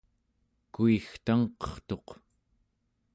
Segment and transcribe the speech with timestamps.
[0.73, 2.07] kuigtangqertuq